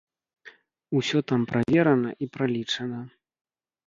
Усё 0.99 1.19
там 1.31 1.41
праверана, 1.51 2.09
і 2.25 2.31
пралічана. 2.39 2.99